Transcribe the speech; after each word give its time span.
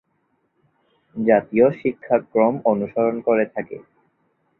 জাতীয় 1.15 1.67
শিক্ষাক্রম 1.79 2.53
অনুসরণ 2.65 3.15
করে 3.27 3.45
থাকে। 3.53 3.77